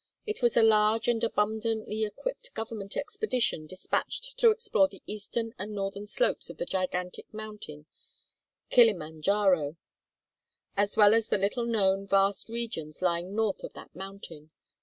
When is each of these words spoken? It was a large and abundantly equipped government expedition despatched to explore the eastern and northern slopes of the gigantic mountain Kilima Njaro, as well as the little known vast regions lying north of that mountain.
It 0.25 0.41
was 0.41 0.57
a 0.57 0.63
large 0.63 1.07
and 1.07 1.23
abundantly 1.23 2.05
equipped 2.05 2.55
government 2.55 2.97
expedition 2.97 3.67
despatched 3.67 4.35
to 4.39 4.49
explore 4.49 4.87
the 4.87 5.03
eastern 5.05 5.53
and 5.59 5.75
northern 5.75 6.07
slopes 6.07 6.49
of 6.49 6.57
the 6.57 6.65
gigantic 6.65 7.31
mountain 7.31 7.85
Kilima 8.71 9.11
Njaro, 9.21 9.75
as 10.75 10.97
well 10.97 11.13
as 11.13 11.27
the 11.27 11.37
little 11.37 11.67
known 11.67 12.07
vast 12.07 12.49
regions 12.49 13.03
lying 13.03 13.35
north 13.35 13.63
of 13.63 13.73
that 13.73 13.95
mountain. 13.95 14.49